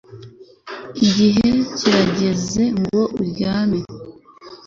Igihe 1.07 1.47
kirageze 1.77 2.63
ngo 2.79 3.01
uryame 3.19 3.79